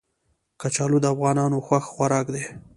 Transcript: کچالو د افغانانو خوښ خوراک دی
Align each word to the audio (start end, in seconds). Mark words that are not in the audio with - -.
کچالو 0.61 0.97
د 1.01 1.05
افغانانو 1.13 1.57
خوښ 1.67 1.83
خوراک 1.93 2.27
دی 2.35 2.45